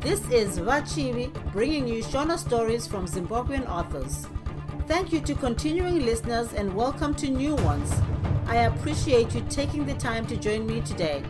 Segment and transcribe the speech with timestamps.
[0.00, 4.26] This is Vachivi bringing you Shona stories from Zimbabwean authors.
[4.86, 7.92] Thank you to continuing listeners and welcome to new ones.
[8.46, 11.22] I appreciate you taking the time to join me today.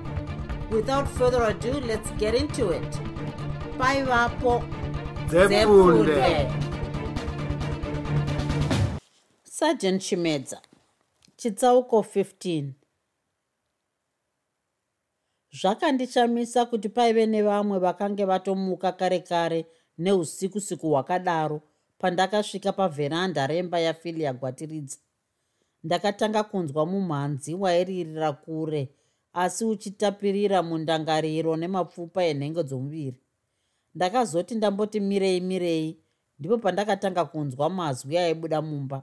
[0.71, 2.91] Without further ado, let's get into it.
[3.77, 4.63] Bye, Vapo.
[9.43, 10.61] Sergeant Chimedza,
[11.37, 12.75] chitsauko 15.
[15.53, 19.67] Zvakandishamisa kuti paive nevamwe vakange vatomuka kare kare
[19.99, 21.63] neusikusiku hwakadaro
[21.99, 24.99] pandakasvika pavheranda remba yafilia gwatiridza
[25.85, 28.83] ndakatanga kunzwa mumhanzi wairirira kure
[29.33, 33.19] asi uchitapirira mundangariro nemapfupa enhenge dzomuviri.
[33.95, 35.99] Ndakazoti ndamboti mirei mirei
[36.39, 39.03] ndipo pandakatanga kunzwa mazwi aibuda mumba.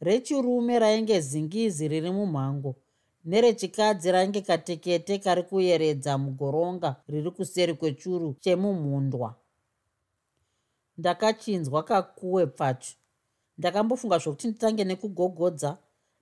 [0.00, 2.76] Rechirume rainge zingizi riri mumhango
[3.24, 9.34] nerechikadzi rainge katekete kari kuyeredza mugoronga riri kuseri kwechuru chemumhundwa.
[10.98, 12.94] Ndakachinzwa kakuwe pfachu
[13.58, 15.78] ndakambofunga zvokuti nditange nekugogodza.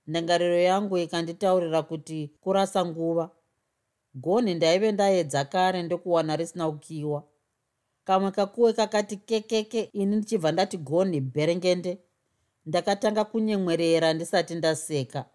[0.07, 3.29] Ndangariro yangu ikanditaurira kuti kurasa nguva.
[4.15, 7.23] Gonhi ndaive ndaedza kare ndokuwana risina kukiwa
[8.03, 11.97] kamwe kakuwe kakati kekeke ini ndichibva ndati gonhi bherengende.
[12.65, 15.25] Ndakatanga kunyemwerera ndisati ndaseka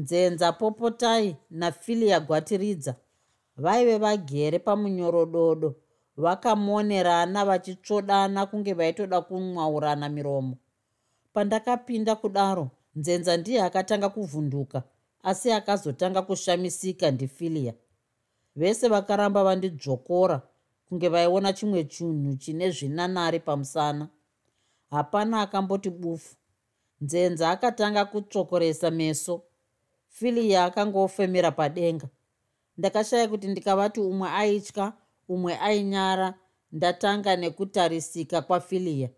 [0.00, 2.92] nzenza popotai nafilia gwatiridza
[3.56, 5.68] vaive vagere pamunyorododo
[6.16, 10.54] vakamonerana vachitsvodana kunge vaitoda kumwaurana miromo.
[11.32, 14.82] Pandakapinda kudaro nzenza ndiye akatanga kuvhunduka
[15.22, 17.74] asi akazotanga kushamisika ndifilia
[18.56, 20.42] vese vakaramba vandidzvokora
[20.88, 24.08] kunge vaiona chimwe chinhu chine zvinanari pamusana.
[24.90, 26.36] Hapana akamboti bufu.
[27.00, 29.42] Nzenza akatanga kutsvokoresa meso
[30.18, 32.08] filia akangofemera padenga.
[32.78, 34.92] Ndakashaya kuti ndikavati umwe aitya
[35.28, 36.28] umwe ainyara
[36.72, 39.08] ndatanga nekutarisika kwafilia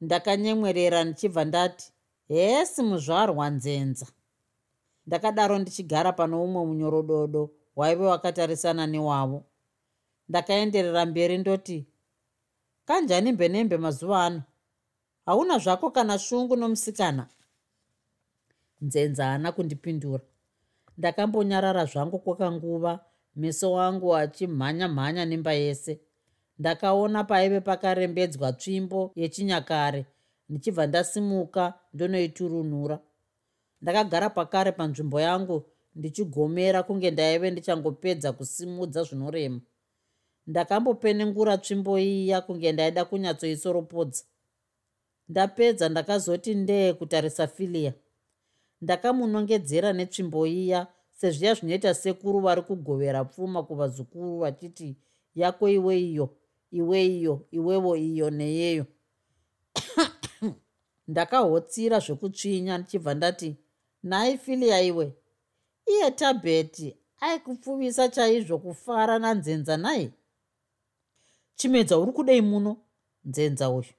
[0.00, 1.92] ndakanyemwerera ndichibva ndati
[2.28, 4.06] hesi muzvarwa nzenza.
[5.06, 9.40] Ndakadaro ndichigara pano umwe munyorododo waive wakatarisana newavo.
[10.28, 11.86] Ndakaenderera mberi ndoti
[12.84, 14.42] kanjani mbenembe mazuva ano?
[15.26, 17.26] Hauna zvako kana shungu nomusikana
[18.82, 20.22] nzenza haana kundipindura.
[20.98, 22.92] Ndakambonyarara zvangu kwakanguva
[23.36, 26.00] meso wangu achimhanya mhanya nemba yese.
[26.58, 30.06] Ndakaona paive pakarembedzwa tsvimbo yechinyakare
[30.48, 32.96] ndichibva ndasimuka ndonoiturunura
[33.82, 35.58] ndakagara pakare panzvimbo yangu
[35.94, 39.60] ndichigomera kunge ndaive ndichangopedza kusimudza zvinorema.
[40.46, 44.24] Ndakambopenengura tsvimbo iya kunge ndaida kunyatsoisoropodza
[45.28, 47.92] ndapedza ndakazoti ndee kutarisa filia
[48.82, 50.86] ndakamunongedzera netsvimbo iya
[51.18, 54.96] sezviya zvinoita sekuru vari kugovera pfuma kuvazukuru vachiti
[55.34, 56.26] yako iwe iyo
[56.70, 58.86] iwe iyo iwevo iyo neyeyo.
[61.08, 63.56] Ndakahotsira zvekutsvinya ndichibva ndati
[64.02, 65.16] nhai filia iwe
[65.86, 70.12] iye tabheti aikupfuvisa chaizvo kufara nanzenza nai?
[71.56, 72.76] Chimedza uri kudei muno
[73.24, 73.94] nzenza uyu?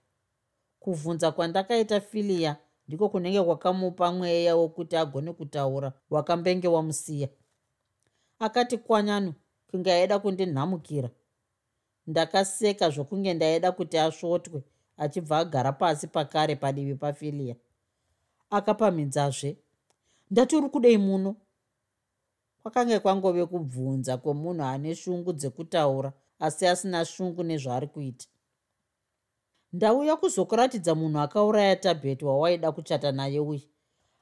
[0.79, 2.57] Kubvunza kwandakaita filia
[2.88, 7.29] ndiko kunenge kwakamupa mweya wokuti agone kutaura wakambenge wamusiya
[8.39, 9.33] akati kwanyanu
[9.67, 11.09] kunge aida kundinhamukira.
[12.07, 14.63] Ndakaseka zvokunge ndaida kuti asvotwe
[14.97, 17.55] achibva agara pasi pakare padivi pafilia.
[18.49, 19.57] Akapamhidzazve
[20.31, 21.35] ndati uri kudei muno?
[22.61, 28.27] Kwakange kwangove kubvunza kwomunhu ane shungu dzekutaura asi asina shungu nezvaari kuita
[29.73, 33.61] ndauya kuzokuratidza munhu akauraya tabheti wawaida kuchata naye uyu.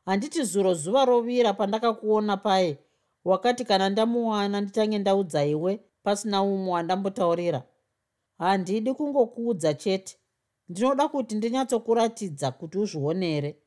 [0.06, 2.78] Handiti zuro zuva rovira pandakakuona paye.
[3.26, 7.64] Wakati kana ndamuwana nditange ndaudza iwe pasina umwe wandambotaurira
[8.38, 10.18] handidi kungokuudza chete.
[10.70, 13.58] Ndinoda kuti ndinyatsokuratidza kuti uzvionere.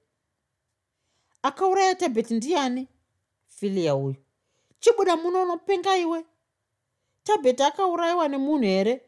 [1.42, 2.88] Akauraya tabheti ndiani?
[3.46, 4.16] Filia uyu.
[4.80, 6.24] Chibuda muno unopenga iwe?
[7.24, 9.00] Tabheti akaurayiwa nemunhu here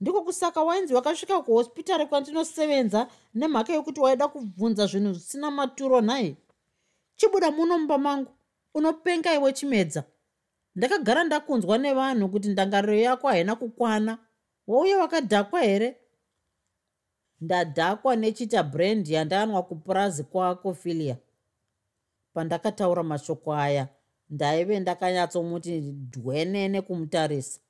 [0.00, 6.36] ndiko kusaka wainzi wakasvika kuhospitari kwandinosevenza nemhaka yokuti waida kubvunza zvinhu zvisina maturo nhai.
[7.16, 8.30] Chibuda muno mumba mangu
[8.74, 10.04] unopenga iwe chimedza.
[10.74, 14.18] Ndakagara ndakunzwa nevanhu kuti ndangariro yako haina kukwana.
[14.66, 15.96] Wauye wakadhakwa here?
[17.40, 21.16] Ndadhakwa nechita brand yandanwa kupurazi kwako filia.
[22.34, 23.88] Pandakataura mashoko aya
[24.30, 27.60] ndaive ndakanyatsomuti dhwenene kumutarisa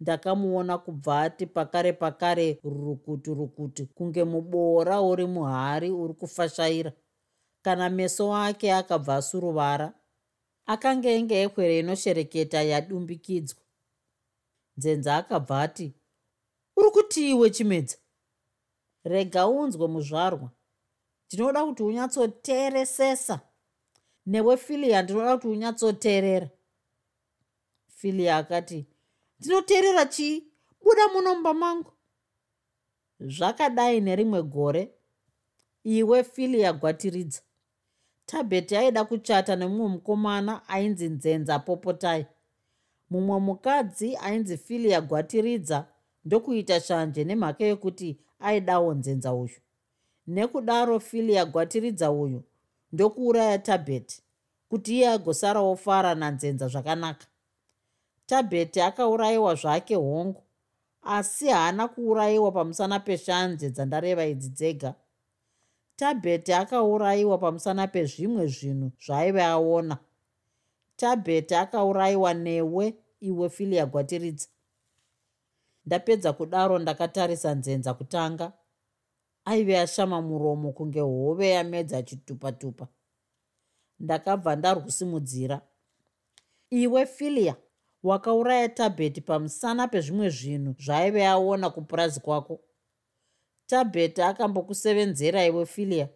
[0.00, 3.86] ndakamuona kubva ati pakare pakare rukutu rukutu.
[3.86, 6.92] Kunge muboora uri muhari uri kufashaira.
[7.62, 9.92] Kana meso ake akabva asuruvara
[10.66, 13.62] akanga enge ekwere inoshereketa yadumbikidzwa.
[14.76, 15.94] Nzenza akabva ati
[16.76, 17.96] uri kutiiwe chimedza
[19.04, 20.50] rega unzwe muzvarwa.
[21.26, 23.40] Ndinoda kuti unyatsoteeresesa
[24.26, 26.50] newe filia ndinoda kuti unyatsoteerera.
[27.88, 28.86] Filia akati
[29.40, 30.44] ndinoteerera chii
[30.84, 31.92] buda munomba mangu.
[33.20, 34.92] Zvakadai nerimwe gore
[35.84, 37.40] iwe filia gwatiridza
[38.26, 42.26] tabheti aida kuchata nemumwe mukomana ainzi nzenza popotai
[43.10, 45.78] mumwe mukadzi ainzi filia gwatiridza
[46.24, 49.58] ndokuita shanje nemhaka yekuti aidawo nzenza uyu.
[50.26, 52.42] Nekudaro filia gwatiridza uyu
[52.92, 54.22] ndokuuraya tabheti
[54.68, 57.26] kuti iye agosarawo fara nanzenza zvakanaka
[58.28, 60.42] tabheti akaurayiwa zvake hongu
[61.02, 64.94] asi haana kuurayiwa pamusana peshanze dzandareva idzi dzega.
[65.96, 69.98] Tabheti akaurayiwa pamusana pezvimwe zvinhu zvaaive aona.
[70.96, 74.48] Tabheti akaurayiwa newe iwe filia gwatiridza.
[75.86, 78.52] Ndapedza kudaro ndakatarisa nzenza kutanga.
[79.44, 82.88] Aive ashama muromo kunge hove yamedza chitupa-tupa
[84.00, 85.60] ndakabva ndarwusimudzira
[86.70, 87.56] iwe filia
[88.02, 92.60] wakauraya tabheti pamusana pezvimwe zvinhu zvaaive aona kupurazi kwako.
[93.66, 96.08] Tabheti akambokusevenzera iwe filia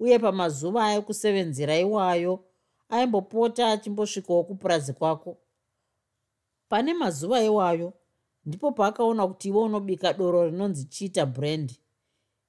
[0.00, 2.44] uye pamazuva aikusevenzera iwayo
[2.88, 5.38] aimbopota achimbosvikawo kupurazi kwako.
[6.68, 7.92] Pane mazuva iwayo
[8.46, 11.78] ndipo paakaona kuti iwe unobika doro rinonzi chiita brand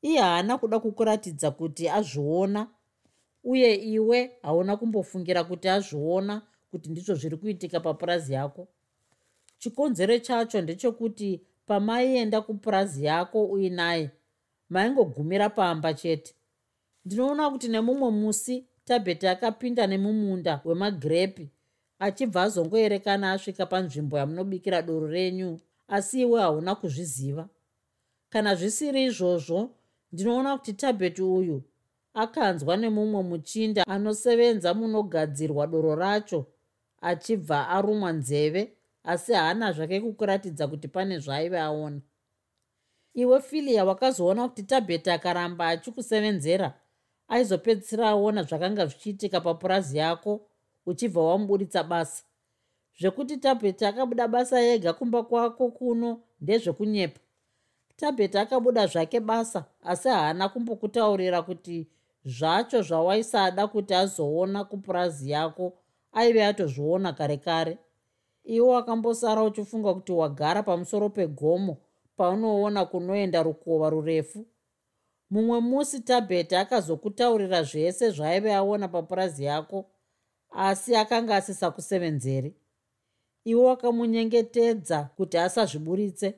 [0.01, 2.67] iye haana kuda kukuratidza kuti azviona
[3.43, 6.41] uye iwe hauna kumbofungira kuti azviona
[6.71, 8.67] kuti ndizvo zviri kuitika papurazi yako
[9.57, 14.09] chikonzero chacho ndechekuti pamaienda kupurazi yako uinaye
[14.69, 16.33] maingogumira pamba chete.
[17.05, 21.49] Ndinoona kuti nemumwe musi tabheti akapinda nemumunda wemagirepi
[21.99, 27.49] achibva azongoerekana asvika panzvimbo yamunobikira doro renyu asi iwe hauna kuzviziva.
[28.29, 29.69] Kana zvisiri izvozvo
[30.11, 31.63] ndinoona kuti tabheti uyu
[32.13, 36.45] akanzwa nemumwe muchinda anosevenza munogadzirwa doro racho
[37.01, 38.61] achibva arumwa nzeve
[39.05, 42.01] asi haana zvake kukuratidza kuti pane zvaaive aona.
[43.13, 46.73] Iwe filia wakazoona kuti tabheti akaramba achikusevenzera
[47.27, 50.41] aizopedzisira aona zvakanga zvichiitika papurazi yako
[50.85, 52.23] uchibva wamuburitsa basa.
[52.99, 57.19] Zvekuti tabheti akabuda basa yega kumba kwako kuno ndezvekunyepa.
[57.95, 61.87] Tabheti akabuda zvake basa asi haana kumbokutaurira kuti
[62.25, 65.73] zvacho zvawaisada kuti azoona kupurazi yako
[66.13, 67.77] aive atozviona kare kare
[68.45, 71.77] iwe wakambosara uchifunga kuti wagara pamusoro pegomo
[72.17, 74.45] paunoona kunoenda rukova rurefu.
[75.29, 79.85] Mumwe musi tabheti akazokutaurira zvese zvaaive aona papurazi yako
[80.51, 82.55] asi akanga asisakusevenzeri
[83.45, 86.35] iwe wakamunyengetedza kuti asazviburitse.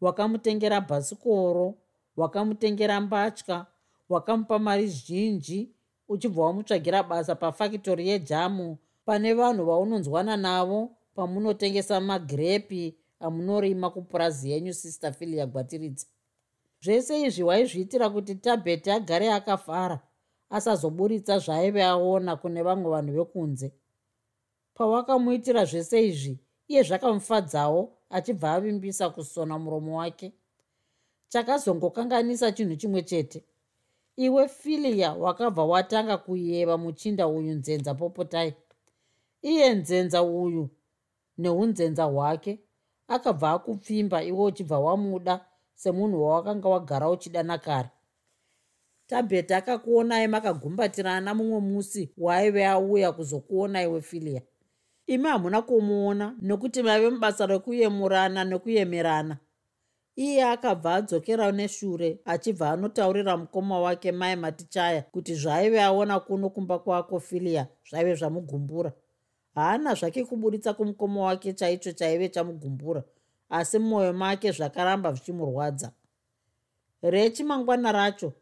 [0.00, 1.74] Wakamutengera bhasikoro
[2.16, 3.66] wakamutengera mbatya
[4.08, 5.70] wakamupa mari zhinji
[6.08, 8.78] uchibva wamutsvagira basa pafakitori yejamu.
[9.04, 16.06] Pane vanhu vaunonzwana navo pamunotengesa magirepi amunorima kupurazi yenyu sister filia gwatiridza
[16.84, 20.00] zvese izvi waizviitira kuti tabheti agare akafara
[20.50, 23.72] asazoburitsa zvaaive aona kune vamwe vanhu vekunze.
[24.74, 27.80] Pawakamuitira zvese izvi iye zvakamufadzawo
[28.10, 30.32] achibva avimbisa kusona muromo wake.
[31.28, 33.44] Chakazongokanganisa chinhu chimwe chete.
[34.16, 38.54] Iwe filia wakabva watanga kuyeva muchinda uyu nzenza popotai.
[39.42, 40.68] Iye nzenza uyu
[41.38, 42.60] neunzenza hwake
[43.08, 47.90] akabva akupfimba iwe uchibva wamuda semunhu wawakanga wagara uchidana kare
[49.06, 54.42] tabheti akakuonai makagumbatirana mumwe musi waaive auya kuzokuona iwe filia.
[55.06, 59.36] Imi hamuna kumuona nokuti maive mubasa rekuyemurana nekuyemerana.
[60.16, 66.78] Iye akabva adzokera neshure achibva anotaurira mukoma wake mai matichaya kuti zvaaive aona kuno kumba
[66.78, 68.92] kwako filia zvaive zvamugumbura
[69.54, 73.02] haana zvake kuburitsa kumukoma wake chaicho chaive chamugumbura
[73.48, 75.92] asi mumwoyo make zvakaramba zvichimurwadza.
[77.02, 78.32] Rechi mangwana racho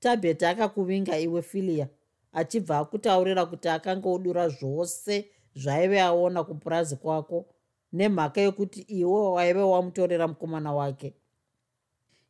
[0.00, 1.88] tabheti akakuvinga iwe filia
[2.32, 7.46] achibva akutaurira kuti akanga odura zvose zvaive aona kupurazi kwako
[7.92, 11.14] nemhaka yekuti iwe waive wamutorera mukomana wake.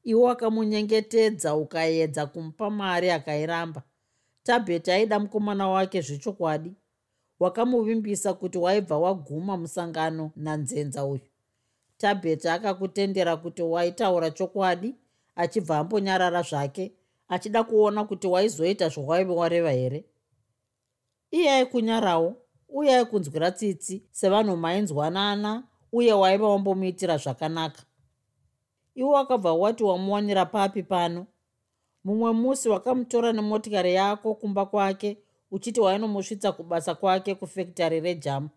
[0.04, 3.82] Iwe wakamunyengetedza ukaedza kumupa mari akairamba.
[4.42, 6.74] Tabheti aida mukomana wake zvechokwadi
[7.42, 11.20] wakamuvimbisa kuti waibva waguma musangano nanzenza uyu.
[11.98, 14.94] Tabheti akakutendera kuti waitaura chokwadi
[15.36, 16.92] achibva ambonyarara zvake
[17.28, 20.04] achida kuona kuti waizoita zvawaive wareva here.
[21.30, 22.36] Iye aikunyarawo
[22.68, 27.82] uye aikunzwira tsitsi sevanhu mainzwanana uye waiva wambomuitira zvakanaka.
[28.94, 31.26] Iwo wakabva wati wamuwanira papi pano.
[32.04, 35.18] Mumwe musi wakamutora nemotikari yako kumba kwake
[35.52, 38.48] uchiti wainomusvitsa kubasa kwake kufekitari rejamu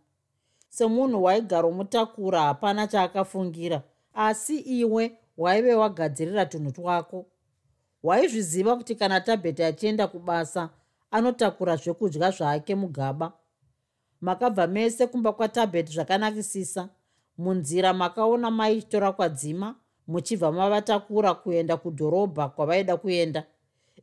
[0.69, 3.81] semunhu waigara mutakura hapana chaakafungira
[4.13, 7.25] asi iwe waive wagadzirira tunhu twako.
[8.03, 10.69] Waizviziva kuti kana tabheti achienda kubasa
[11.11, 13.33] anotakura zvekudya zvake mugaba.
[14.21, 16.89] Makabva mese kumba kwatabheti zvakanakisisa
[17.37, 19.75] munzira makaona maitora kwadzima
[20.07, 23.43] muchibva mavatakura kuenda kudhorobha kwavaida kuenda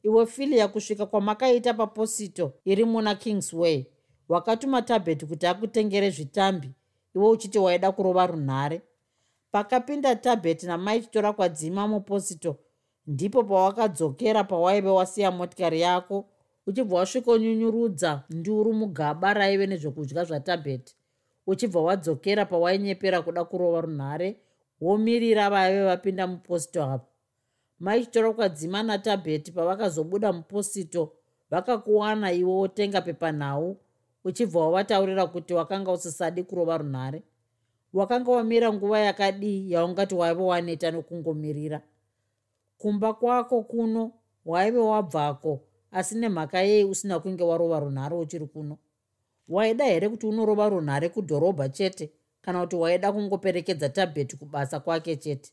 [0.02, 3.84] iwe filia kusvika kwamakaita paposito iri muna kingsway
[4.28, 6.70] wakatuma tabheti kuti akutengere zvitambi
[7.14, 8.82] iwe uchiti waida kurova runhare.
[9.50, 12.56] Pakapinda tabheti namaichitora kwadzima muposito
[13.06, 16.24] ndipo pawakadzokera pawaive wasiya motikari yako
[16.66, 20.96] uchibva wasvikonyunyurudza nduru mugaba raive nezvekudya zvatabheti
[21.46, 24.36] uchibva wadzokera pawainyepera kuda kurova runhare
[24.80, 27.06] womirira vaive vapinda muposito apo
[27.82, 31.12] maichitora kwadzima natabheti pavakazobuda muposito
[31.50, 33.76] vakakuwana iwe wotenga pepanhau
[34.24, 37.22] uchibva wavataurira kuti wakanga usisadi kurova runhare.
[37.92, 41.82] Wakanga wamira nguva yakadii yaungati waive waneta nokungomirira.
[42.78, 44.12] Kumba kwako kuno
[44.44, 45.60] waive wabvako
[45.92, 48.78] asi nemhaka yei usina kunge warova runhare uchiri kuno?
[49.48, 52.10] Waida here kuti unorova runhare kudhorobha chete
[52.42, 55.52] kana kuti waida kungoperekedza tabheti kubasa kwake chete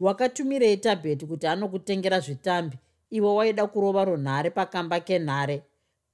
[0.00, 2.78] wakatumirei tabheti kuti anokutengera zvitambi
[3.10, 5.62] iwe waida kurova runhare pakamba kenhare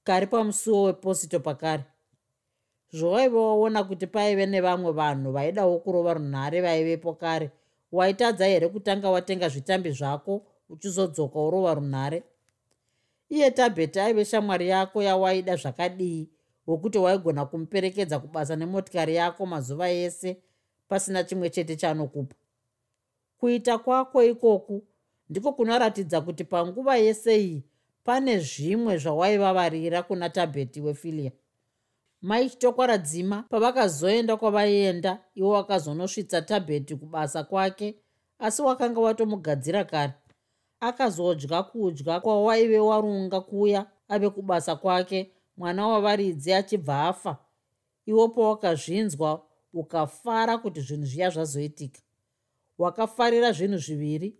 [0.03, 1.83] kari pamusuwo weposito pakare.
[2.93, 7.51] Zvowaiva waona kuti paive nevamwe vanhu vaidawo kurova runhare vaivepo kare
[7.91, 12.23] waitadza here kutanga watenga zvitambi zvako uchizodzoka urova runhare?
[13.29, 16.29] Iye tabheti aive shamwari yako yawaida zvakadii
[16.67, 20.37] wokuti waigona kumuperekedza kubasa nemotikari yako mazuva ese
[20.87, 22.35] pasina chimwe chete chaanokupa
[23.41, 24.83] kuita kwako ikoku.
[25.29, 27.63] Ndiko kunoratidza kuti panguva yese iyi
[28.03, 31.31] pane zvimwe zvawaivavarira kuna tabheti wefilia.
[32.21, 37.95] Maichitokwaradzima pavakazoenda kwavaienda iwo wakazonosvitsa tabheti kubasa kwake
[38.39, 40.13] asi wakanga watomugadzira kare.
[40.79, 47.37] Akazodya kudya kwawaive warunga kuya ave kubasa kwake mwana wavaridzi achibva afa.
[48.05, 52.01] Iwo pawakazvinzwa ukafara kuti zvinhu zviya zvazoitika
[52.81, 54.35] wakafarira zvinhu zviviri.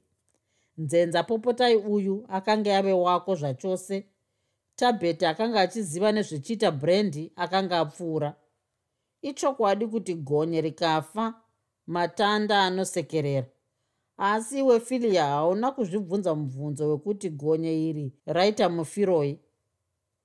[0.77, 4.05] Nzenza popotai uyu akanga ave wako zvachose.
[4.75, 8.35] Tabheti akanga achiziva nezvechiita brendi akanga apfuura.
[9.21, 11.33] Ichokwadi kuti gonye rikafa
[11.87, 13.47] matanda anosekerera.
[14.17, 19.39] Asi iwe filia hauna kuzvibvunza mubvunzo wekuti gonye iri raita mufiroi.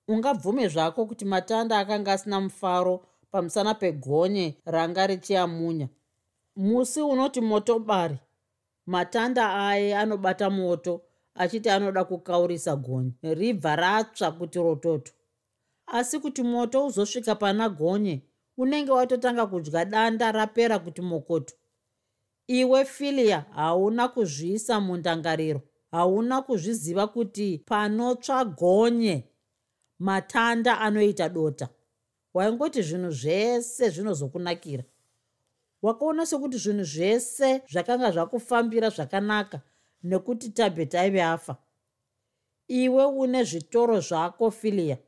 [0.08, 5.88] Ungabvume zvako kuti matanda akanga asina mufaro pamusana pegonye ranga richiamunya
[6.56, 8.18] musi unoti motobari
[8.86, 11.02] matanda aye anobata moto
[11.34, 15.12] achiti anoda kukaurisa gonye ribva ratsva kuti rototo.
[15.86, 18.22] Asi kuti moto uzosvika pana gonye
[18.56, 21.54] unenge watotanga kudya danda rapera kuti mokoto.
[22.46, 25.60] Iwe filia hauna kuzviisa mundangariro
[25.90, 29.24] hauna kuzviziva kuti panotsva gonye
[29.98, 31.68] matanda anoita dota.
[32.34, 34.84] Waingoti zvinhu zvese zvinozokunakira
[35.86, 39.60] wakaona sekuti zvinhu zvese zvakanga zvakufambira zvakanaka
[40.02, 41.56] nekuti tabet aive afa.
[42.68, 44.98] Iwe une zvitoro zvako filia.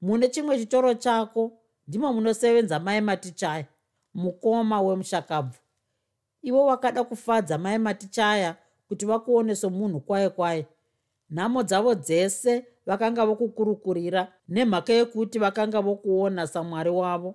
[0.00, 1.52] Mune chimwe chitoro chako
[1.88, 3.66] ndimo munosevenza mai matichaya
[4.14, 5.58] mukoma wemushakabvu.
[6.42, 8.56] Iwe wakada kufadza mai matichaya
[8.88, 10.66] kuti vakuone somunhu kwaye kwaye.
[11.30, 17.34] Nhamo dzavo dzese vakanga vokukurukurira nemhaka yekuti vakanga vokuona samwari wavo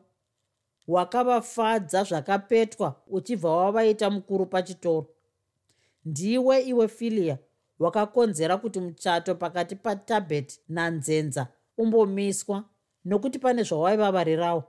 [0.92, 5.08] wakavafadza zvakapetwa uchibva wavaita mukuru pachitoro.
[6.06, 7.38] Ndiwe iwe filia
[7.80, 12.64] wakakonzera kuti muchato pakati patabet nanzenza umbomiswa
[13.06, 14.64] nokuti pane zvawaivavarirawo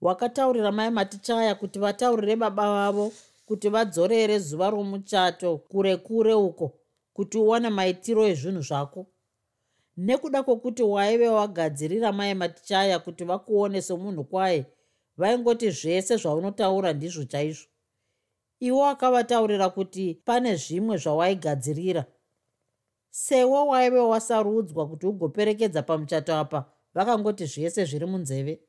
[0.00, 3.12] wakataurira mai matichaya kuti vataurire baba vavo
[3.46, 6.72] kuti vadzorere zuva romuchato kure kure uko
[7.12, 9.06] kuti uwane maitiro ezvinhu zvako.
[9.96, 14.66] Nekuda kwokuti waive wagadzirira mai matichaya kuti vakuone somunhu kwaye
[15.18, 17.66] vaingoti zvese zvaunotaura ndizvo chaizvo.
[18.60, 22.04] Iwo akavataurira kuti pane zvimwe zvawaigadzirira.
[23.10, 28.60] Sewo waive wasarudzwa kuti ugoperekedza pamuchato apa vakangoti zvese zviri munzeve.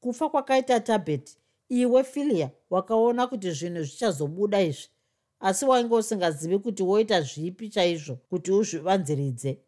[0.00, 1.36] Kufa kwakaita tabet
[1.68, 4.88] iwe filia wakaona kuti zvinhu zvichazobuda izvi
[5.40, 9.58] asi wainge usingazivi kuti woita zvipi chaizvo kuti uzvivanziridze.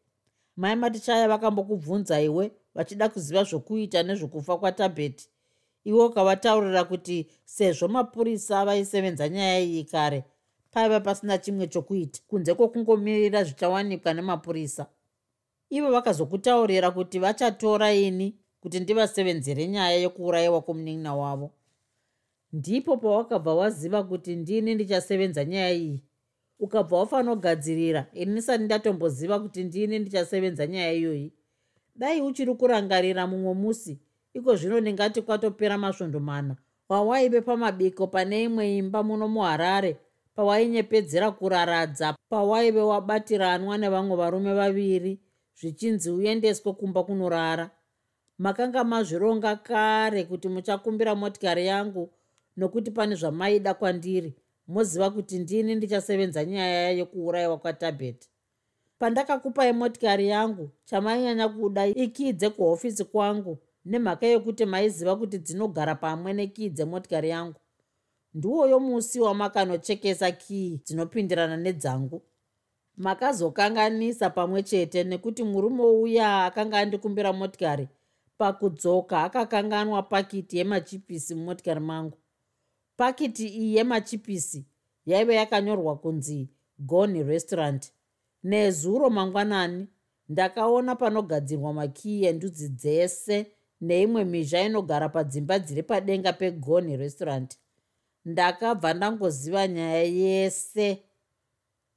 [0.56, 5.28] Mai matichaya vakambokubvunza iwe vachida kuziva zvokuita nezvokufa kwatabheti
[5.84, 10.24] iwe ukavataurira kuti sezvo mapurisa vaisevenza nyaya iyi kare
[10.70, 14.86] paiva pasina chimwe chokuita kunze kwokungomirira zvichawanikwa nemapurisa.
[15.70, 21.50] Ivo vakazokutaurira kuti vachatora ini kuti ndivasevenzere nyaya yokuurayiwa kwomunin'ina wavo.
[22.52, 26.02] Ndipo pawakabva waziva kuti ndini ndichasevenza nyaya iyi
[26.58, 31.32] ukabva wafanogadzirira ini ndisati ndatomboziva kuti ndini ndichasevenza nyaya iyoyi
[31.96, 33.98] dai uchiri kurangarira mumwe musi
[34.34, 36.56] iko zvino ndingati kwatopera masvondo mana.
[36.88, 39.96] Wawaive pamabiko pane imwe imba muno muharare
[40.34, 45.20] pawainyepedzera kuraradza pawaive wabatiranwa nevamwe varume vaviri
[45.58, 47.70] zvichinzi uendeswe kumba kunorara.
[48.38, 52.10] Makanga mazvironga kare kuti muchakumbira motikari yangu
[52.56, 54.34] nokuti pane zvamaida kwandiri.
[54.68, 58.28] Moziva kuti ndini ndichasevenza nyaya yokuurayiwa kwatabet
[58.98, 66.68] pandakakupai motikari yangu chamainyanya kuda ikii dzekuhofisi kwangu nemhaka yekuti maiziva kuti dzinogara pamwe nekii
[66.70, 67.60] dzemotikari yangu.
[68.34, 72.22] Ndiwoyo musi wamakanochekesa kii dzinopindirana nedzangu.
[72.96, 77.88] Makazokanganisa pamwe chete nekuti murume uya akanga andikumbira motikari
[78.38, 82.18] pakudzoka akakanganwa pakiti yemachipisi mumotikari mangu.
[82.96, 84.66] Pakiti iyi yemachipisi
[85.06, 87.92] yaive yakanyorwa kunzi goni restaurant.
[88.42, 89.88] Nezuro mangwanani
[90.28, 93.46] ndakaona panogadzirwa makii endudzi dzese
[93.80, 97.58] neimwe mhizha inogara padzimba dziri padenga pegoni restaurant.
[98.24, 101.02] Ndakabva ndangoziva nyaya yese.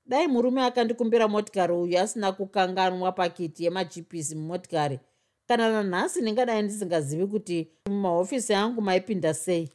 [0.06, 5.00] Dai murume akandikumbira motikari uyu asina kukanganwa pakiti yemachipisi mumotikari.
[5.48, 9.70] Kana nanhasi ndingadai ndisingazivi kuti mumahofisi angu maipinda sei.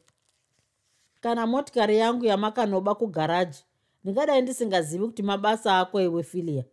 [1.21, 3.65] Kana motikari yangu yamakanoba kugaraji
[4.05, 6.65] ndingadai ndisingazivi kuti mabasa ako iwe filia.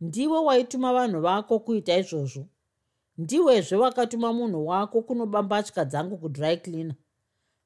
[0.00, 2.46] Ndiwe waituma vanhu vako kuita izvozvo
[3.18, 6.96] ndiwezve wakatuma munhu wako kunobambatya dzangu kudry cleaner.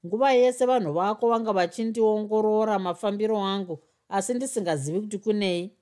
[0.06, 5.72] Nguva yese vanhu vako vanga vachindiongorora mafambiro angu asi ndisingazivi kuti kunei.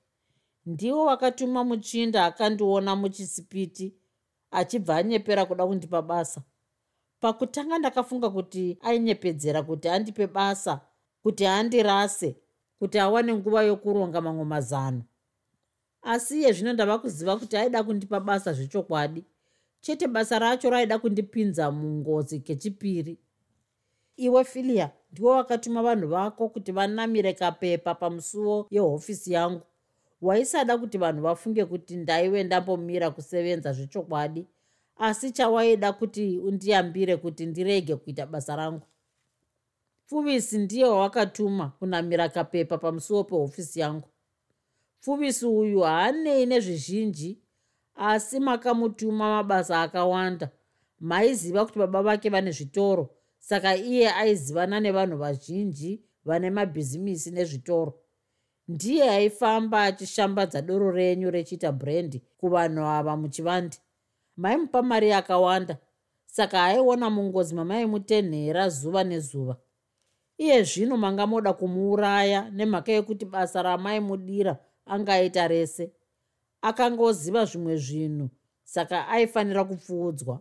[0.67, 3.95] Ndiwo wakatuma muchinda akandiona muchisipiti
[4.51, 6.43] achibva anyepera kuda kundipa basa.
[7.21, 10.81] Pakutanga ndakafunga kuti ainyepedzera kuti andipe basa
[11.23, 12.37] kuti andirase
[12.79, 15.03] kuti awane nguva yokuronga mamwe mazano.
[16.03, 19.25] Asi iye zvino ndava kuziva kuti aida kundipa basa zvechokwadi
[19.87, 23.19] chete basa racho raida kundipinza mungozi kechipiri.
[24.17, 29.63] Iwe filia ndiwo wakatuma vanhu vako kuti vanamire kapepa pamusuwo yehofisi yangu.
[30.23, 34.47] Waisada kuti vanhu vafunge kuti ndaive ndambomira kusevenza zvechokwadi
[34.97, 38.87] asi chawaida kuti undiyambire kuti ndirege kuita basa rangu.
[40.07, 44.09] Pfuvisi ndiye wawakatuma kunamira kapepa pamusuwo pehofisi yangu.
[45.01, 47.39] Pfuvisi uyu haanei nezvizhinji
[47.97, 50.51] asi makamutuma mabasa akawanda.
[51.01, 57.95] Maiziva kuti baba vake vane zvitoro saka iye aizivana nevanhu vazhinji vane mabhizimisi nezvitoro.
[58.69, 63.79] Ndiye aifamba achishambadza doro renyu rechiita brendi kuvanhu ava muchivandi.
[64.37, 65.79] Maimupa mari yakawanda
[66.27, 69.57] saka aiona mungozi mamaimutenhera zuva nezuva.
[70.39, 75.93] Iye zvino manga moda kumuuraya nemhaka yekuti basa ramaimudira angaita rese
[76.69, 78.27] akangoziva zvimwe zvinhu
[78.65, 80.41] saka aifanira kupfuudzwa.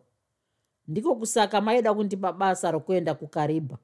[0.88, 3.78] Ndiko kusaka maida kundipa basa rokuenda kukaribha.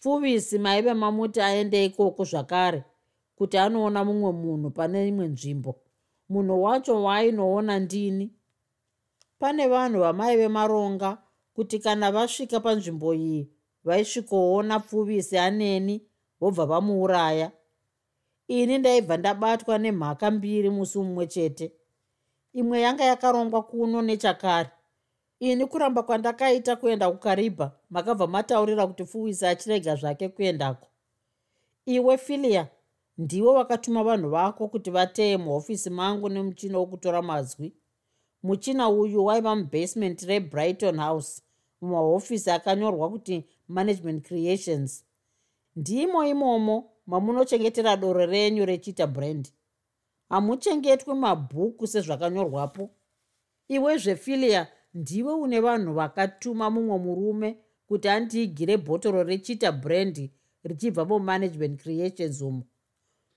[0.00, 2.84] Pfuvisi maive mamuti aende ikoko zvakare
[3.36, 5.80] kuti anoona mumwe munhu pane imwe nzvimbo.
[6.28, 8.32] Munhu wacho waainoona ndini.
[9.38, 11.18] Pane vanhu vamaive maronga
[11.54, 13.50] kuti kana vasvika panzvimbo iyi
[13.84, 16.06] vaisvikoona pfuvisi aneni
[16.40, 17.52] vobva vamuuraya
[18.48, 21.72] ini ndaibva ndabatwa nemhaka mbiri musi mumwe chete.
[22.52, 24.70] Imwe yanga yakarongwa kuno nechakare.
[25.40, 30.86] Ini kuramba kwandakaita kuenda kukaribha makabva mataurira kuti pfuvisi achirega zvake kuendako.
[31.86, 32.68] Iwe filia
[33.18, 37.72] ndiwe wakatuma vanhu vako kuti vateye muhofisi mangu nemuchina wokutora mazwi.
[38.42, 41.42] Muchina uyu waiva mubasement rebrighton house
[41.80, 45.04] mumahofisi akanyorwa kuti management creations.
[45.76, 49.48] Ndimo imomo mamunochengetera doro renyu rechiita brand.
[50.28, 52.90] Hamuchengetwi mabhuku sezvakanyorwapo.
[53.68, 60.30] Iwe zvefilia ndiwe une vanhu vakatuma mumwe murume kuti andiigire bhotoro rechiita brand
[60.64, 62.62] richibva mumanagement creations umo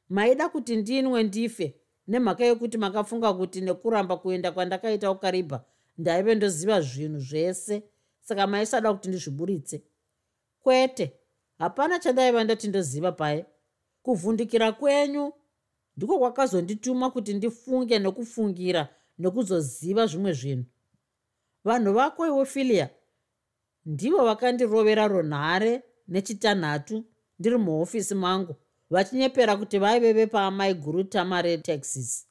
[0.09, 1.75] maida kuti ndinwe ndife
[2.07, 5.63] nemhaka yekuti makafunga kuti nekuramba kuenda kwandakaita ukaribha
[5.97, 7.83] ndaive ndoziva zvinhu zvese.
[8.21, 9.83] Saka maisada kuti ndizviburitse.
[10.59, 11.13] Kwete
[11.57, 13.45] hapana chandaiva ndati ndoziva paye
[14.07, 15.33] kuvhundikira kwenyu
[15.97, 18.89] ndiko kwakazondituma kuti ndifunge nokufungira
[19.19, 20.65] nokuzoziva zvimwe zvinhu.
[21.63, 22.89] Vanhu vako iwe filia
[23.85, 27.03] ndivo vakandirovera runhare nechitanhatu
[27.39, 28.55] ndiri muhofisi mangu
[28.89, 32.27] vachinyepera kuti vaive vepaamai guru tamare texas.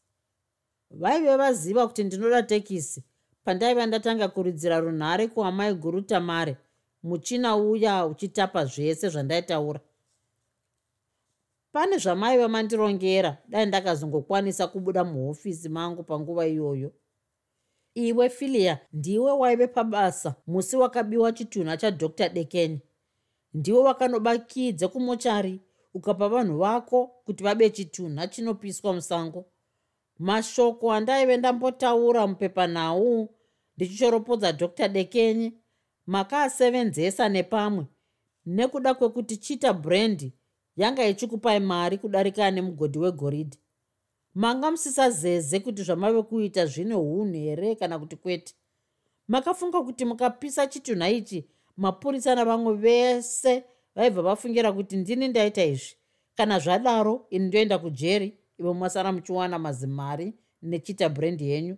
[0.90, 3.04] Vaive vaziva kuti ndinoda tekisi
[3.44, 6.56] pandaiva ndatanga kuridzira runhare kuamai guru tamare
[7.02, 9.80] muchina uya uchitapa zvese zvandaitaura
[11.76, 13.38] pane zvamaiva mandirongera.
[13.48, 16.92] Dai ndakazongokwanisa kubuda muhofisi mangu panguva iyoyo.
[17.94, 20.34] Iwe filia ndiwe waive pabasa.
[20.46, 22.80] Musi wakabiwa chitunha chadr dekeni.
[23.54, 25.60] Ndiwe wakanobakidze kumochari
[25.94, 29.44] ukapa vanhu vako kuti vabe chitunha chinopiswa musango.
[30.18, 33.28] Mashoko andaive ndambotaura mupepanhau
[33.76, 35.52] ndichichoropodza dr dekeni.
[36.06, 37.86] Makaasevenzesa nepamwe.
[38.46, 40.32] Nekuda kwekuti chita brandi
[40.76, 43.58] yanga ichikupai mari kudarika nemugodhi wegoridhe.
[44.34, 48.54] Manga musisazeze kuti zvamave kuita zvine unhu here kana kuti kwete.
[49.28, 55.96] Makafunga kuti mukapisa chitunha ichi mapurisa navamwe vese vaibva vafungira kuti ndini ndaita izvi.
[56.34, 61.76] Kana zvadaro ini ndoenda kujeri ivo masara muchiwana mazimari nechita brendi yenyu.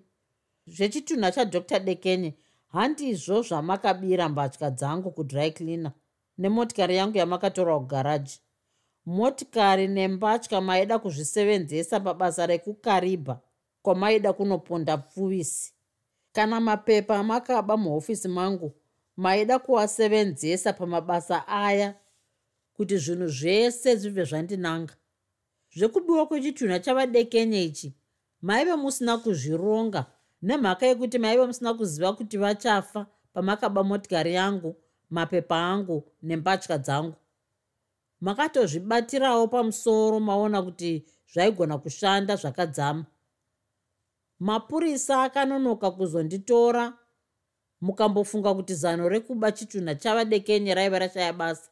[0.67, 2.35] Zvechitunha chadr dekenye
[2.69, 5.93] handizvo zvamakabira mbatya dzangu kudry cleaner
[6.39, 8.41] nemotikari yangu yamakatora kugaraji
[9.09, 13.41] motikari nembatya maida kuzvisevenzesa pabasa rekukaribha
[13.83, 15.73] kwamaida kunoponda pfuvisi
[16.33, 18.75] kana mapepa amakaba muhofisi mangu
[19.17, 21.95] maida kuasevenzesa pamabasa aya
[22.73, 24.95] kuti zvinhu zvese zvibve zvandinanga.
[25.77, 27.95] Zvekubiwa kwechitunha chavadekenye ichi
[28.43, 30.07] maive musina kuzvironga
[30.43, 34.77] nemhaka yekuti maive musina kuziva kuti vachafa pamakaba motikari yangu
[35.11, 37.17] mapepa angu nembatya dzangu
[38.21, 43.05] makatozvibatirawo pamusoro maona kuti zvaigona kushanda zvakadzama.
[44.41, 46.99] Mapurisa akanonoka kuzonditora
[47.81, 51.71] mukambofunga kuti zano rekuba chitunha chavadekenye raiva rashaya basa.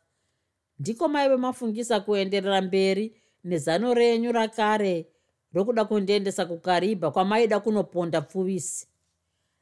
[0.78, 5.06] Ndiko maive mafungisa kuenderera mberi nezano renyu rakare
[5.52, 8.87] rokuda kundiendesa kukaribha kwamaida kunoponda pfuvisi.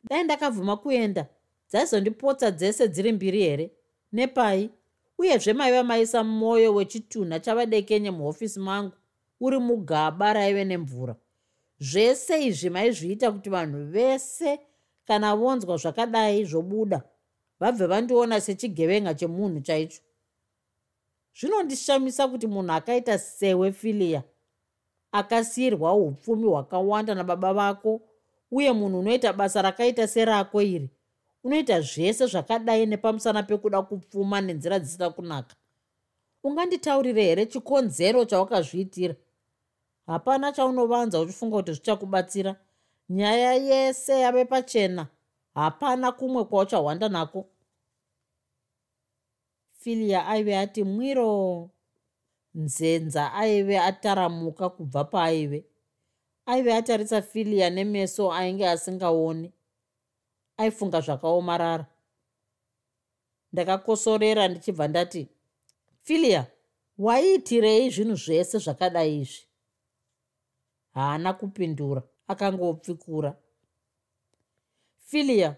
[0.05, 1.27] Dai ndakabvuma kuenda
[1.71, 3.71] dzaizondipotsa dzese dziri mbiri here?
[4.13, 4.71] Nepai
[5.19, 8.93] uyezve maiva maisa mwoyo wechitunha chavadekenye muhofisi mangu
[9.41, 11.17] uri mugaba raive nemvura.
[11.79, 14.61] Zvese izvi maizviita kuti vanhu vese
[15.05, 17.03] kana vonzwa zvakadai zvobuda
[17.61, 20.03] vabve vandiona sechigevenga chemunhu chaicho.
[21.41, 24.23] Zvinondishamisa kuti munhu akaita sewe filia
[25.13, 28.01] akasiyirwa upfumi hwakawanda nababa vako
[28.51, 30.91] uye munhu unoita basa rakaita serako iri
[31.45, 35.57] unoita zvese zvakadai nepamusana pekuda kupfuma nenzira dzisina kunaka.
[36.45, 39.15] Unganditaurire here chikonzero chawakazviitira?
[40.07, 42.57] Hapana chaunovanza uchifunga kuti zvichakubatsira.
[43.09, 45.07] Nyaya yese yave pachena.
[45.55, 47.47] Hapana kumwe kwauchahwanda nako.
[49.73, 51.71] Filia aive ati mwiro.
[52.55, 55.65] Nzenza aive ataramuka kubva paaive.
[56.47, 59.53] Aive atarisa filia nemeso ainge asingaoni
[60.57, 61.87] aifunga zvakaomarara.
[63.53, 65.29] Ndakakosorera ndichibva ndati
[66.03, 66.47] filia
[66.99, 69.47] waiitirei zvinhu zvese zvakadai izvi?
[70.95, 73.37] Haana kupindura akangopfikura.
[75.07, 75.57] Filia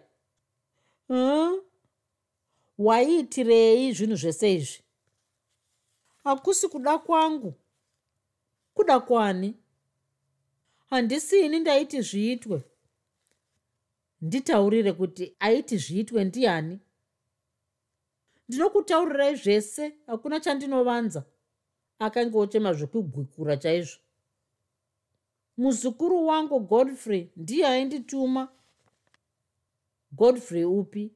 [1.08, 1.62] huh?
[2.78, 4.82] waiitirei zvinhu zvese izvi?
[6.24, 7.54] Hakusi kuda kwangu.
[8.74, 9.54] Kuda kwani?
[10.90, 12.62] Handisini ndaiti zviitwe
[14.26, 16.78] nditaurire kuti aiti zviitwe ndiani?
[18.48, 21.20] Ndinokutaurirai zvese hakuna chandinovanza.
[21.98, 23.98] Akange ochema zvekugwikura chaizvo.
[25.56, 28.48] Muzukuru wangu godfrey ndiye aindituma.
[30.12, 31.12] Godfrey upi?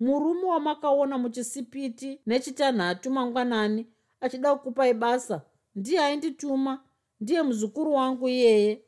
[0.00, 3.86] Murume wamakaona muchisipiti nechitanhatu mangwanani
[4.20, 5.42] achida kukupai basa
[5.74, 6.84] ndiye aindituma.
[7.20, 8.82] Ndiye muzukuru wangu iyeye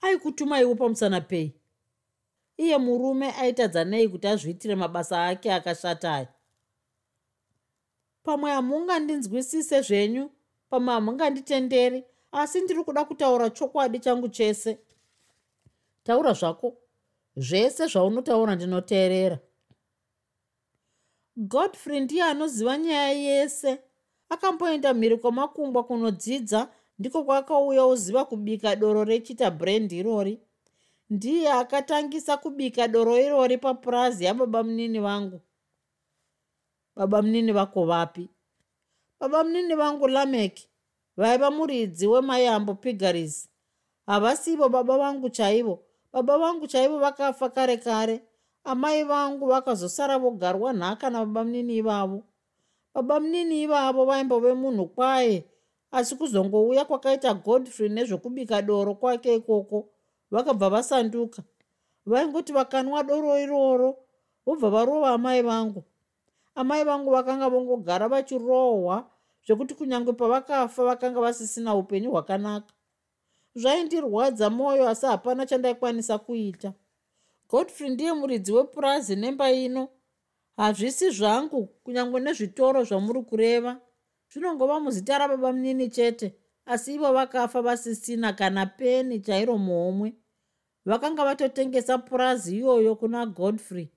[0.00, 1.54] aikutumaiwo pamusana pei?
[2.56, 6.28] Iye murume aitadzanei kuti azviitire mabasa ake akashata aya
[8.26, 10.30] pamwe hamungandinzwisise zvenyu
[10.70, 14.78] pamwe hamunganditenderi asi ndiri kuda kutaura chokwadi changu chese.
[16.04, 16.76] Taura zvako
[17.36, 19.38] zvese zvaunotaura ndinoteerera.
[21.36, 23.80] Godfrey ndiye anoziva nyaya yese.
[24.28, 30.40] Akamboenda mhiri kwamakungwa kunodzidza ndiko kwakauya uziva kubika doro rechita brand irori.
[31.10, 35.40] Ndiye akatangisa kubika doro irori papurazi yababa munini vangu
[36.96, 38.28] baba munini vako vapi?
[39.20, 40.60] Baba munini vangu lamek
[41.16, 43.48] vaiva muridzi wemayambo pigaris.
[44.06, 45.82] Havasivo baba vangu chaivo.
[46.12, 48.22] Baba vangu chaivo vakafa kare kare.
[48.64, 52.22] Amai vangu vakazosara vogarwa nhaka nababa munini ivavo.
[52.94, 55.44] Baba munini ivavo vaimbove munhu kwaye
[55.90, 59.88] asi kuzongouya kwakaita godfrey nezvekubika doro kwake ikoko
[60.30, 61.42] vakabva vasanduka.
[62.06, 63.96] Vaingoti vakanwa doro iroro
[64.46, 65.84] vobva varova amai vangu.
[66.54, 69.10] Amai vangu vakanga vongogara vachirohwa
[69.46, 72.72] zvekuti kunyange pavakafa vakanga vasisina upenyu hwakanaka.
[73.54, 76.72] Zvaindirwadza mwoyo asi hapana chandaikwanisa kuita.
[77.48, 79.88] Godfrey ndiye muridzi wepurazi nemba ino.
[80.56, 83.80] Hazvisi zvangu kunyange nezvitoro zvamuri kureva
[84.30, 86.34] zvinongova muzita rababa munini chete
[86.66, 90.14] asi ivo vakafa vasisina kana peni chairo muhomwe.
[90.84, 93.88] Vakanga vatotengesa purazi iyoyo kuna godfrey.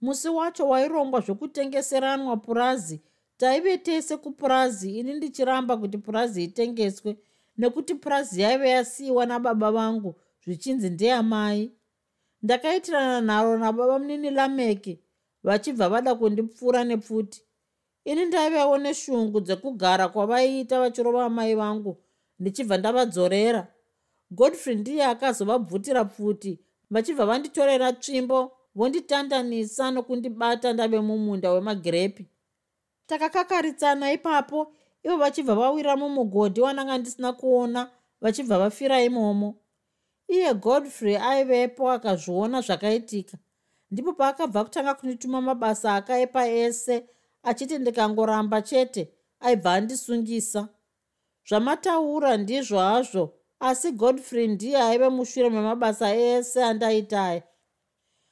[0.00, 3.00] Musi wacho wairongwa zvokutengeseranwa purazi.
[3.36, 7.16] Taive tese kupurazi ini ndichiramba kuti purazi itengeswe
[7.58, 11.72] nekuti purazi yaive yasiyiwa nababa vangu zvichinzi ndeyamai
[12.42, 15.00] ndakaitirana nharo nababa munini lameki
[15.42, 17.44] vachibva vada kundipfuura nepfuti
[18.04, 21.96] ini ndaivewo neshungu dzekugara kwavaiita vachirova amai vangu
[22.38, 23.66] ndichibva ndavadzorera.
[24.30, 26.60] Godfrey ndiye akazovabvutira pfuti
[26.90, 32.26] vachibva vanditorera tsvimbo vonditandanisa nokundibata ndave mumunda wemagirepi.
[33.06, 34.72] Takakakaritsana ipapo
[35.04, 39.54] ivo vachibva vawira mumugodhi wananga ndisina kuona vachibva vafira imomo.
[40.28, 43.38] Iye godfrey aivepo akazviona zvakaitika.
[43.90, 47.08] Ndipo paakabva kutanga kundituma mabasa akaipa ese
[47.42, 50.68] achiti ndikangoramba chete aibva andisungisa.
[51.48, 57.42] Zvamataura ndizvo hazvo asi godfrey ndiye aive mushure memabasa ese andaitaya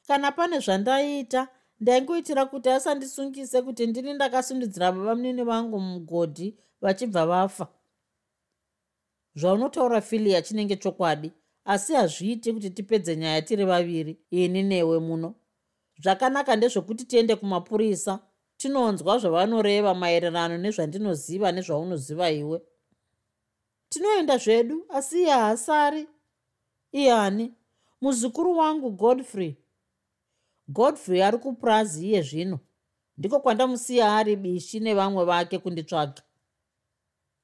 [0.08, 1.48] kana pane zvandaita
[1.80, 7.68] ndaingoitira kuti asandisungise kuti ndini ndakasundidzira baba munini vangu mumugodhi vachibva vafa.
[9.34, 11.32] Zvaunotaura filia chinenge chokwadi
[11.64, 15.34] asi hazviiti kuti tipedze nyaya tiri vaviri ini newe muno.
[16.02, 18.20] Zvakanaka ndezvekuti tiende kumapurisa
[18.58, 22.58] tinonzwa zvavanoreva maererano nezvandinoziva nezvaunoziva iwe.
[23.88, 26.08] Tinoenda zvedu asi iye haasari
[26.92, 27.54] iyani
[28.00, 29.56] muzukuru wangu godfrey.
[30.68, 32.58] Godfrey ari kupurazi iye zvino.
[33.18, 36.22] Ndiko kwandamusiya ari bishi nevamwe vake kunditsvaga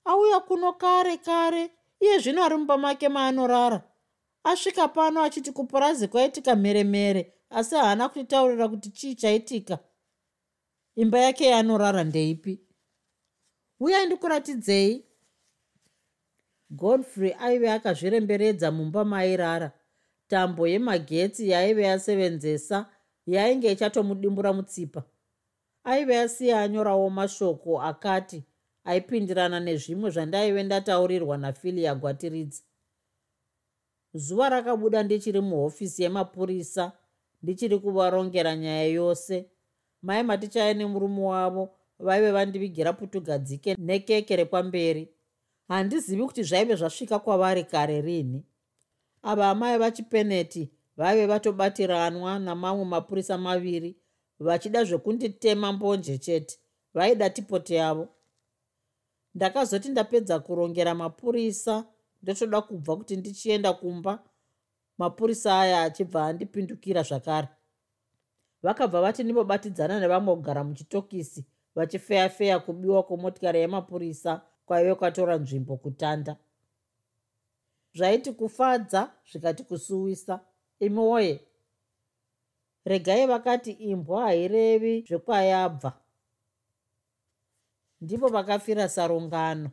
[0.04, 1.70] auya kuno kare kare.
[2.00, 3.82] Iye zvino ari mumba make maanorara.
[4.44, 9.78] Asvika pano achiti kupurazi kwaitika mheremhere asi haana kutitaurira kuti chii chaitika
[10.96, 12.60] imba yake yaanorara ndeipi?
[13.80, 15.04] Uyai ndikuratidzei.
[16.70, 19.72] Godfrey aive akazviremberedza mumba mairara.
[20.28, 22.90] Tambo yemagetsi yaaive yasevenzesa
[23.26, 25.04] yainge ichatomudimbura mutsipa.
[25.84, 28.44] Aive asiya anyorawo mashoko akati
[28.84, 32.62] aipindirana nezvimwe zvandaive ndataurirwa nafilia gwatiridzi
[34.14, 36.92] zuva rakabuda ndichiri muhofisi yemapurisa
[37.42, 39.50] ndichiri kuvarongera nyaya yose
[40.04, 45.08] mai matichaya nemurume wavo vaive vandivigira putugadzike nekeke repamberi.
[45.68, 48.44] Handizivi kuti zvaive zvasvika kwavari kare rini.
[49.22, 53.96] Ava amai vachipeneti vaive vatobatiranwa namamwe mapurisa maviri
[54.40, 56.58] vachida zvekunditema mbonje chete.
[56.94, 58.08] Vaida tipoti yavo.
[59.34, 61.84] Ndakazoti ndapedza kurongera mapurisa
[62.22, 64.22] ndotoda kubva kuti ndichienda kumba.
[64.98, 67.48] Mapurisa aya achibva andipindukira zvakare
[68.64, 71.44] vakabva vati ndimobatidzana nevamwe kugara muchitokisi
[71.76, 74.32] vachifeyafeya kubiwa kwemotikari yemapurisa
[74.66, 76.36] kwaive kwatora nzvimbo kutanda.
[77.94, 80.40] Zvaiti kufadza zvikati kusuwisa.
[80.80, 81.40] Imi woye
[82.84, 85.92] regai vakati imbwa hairevi zvekwayabva.
[88.00, 89.70] Ndipo vakafira sarungano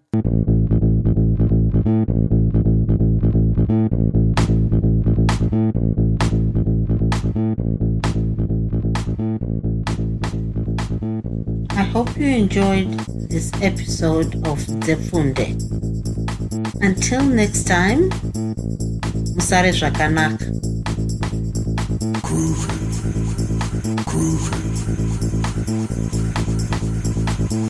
[12.22, 12.90] you enjoyed
[13.30, 15.56] this episode of Zefunde.
[16.82, 18.10] Until next time,
[19.36, 19.72] Musare.
[19.74, 20.38] Groovy.
[22.22, 22.81] Groovy.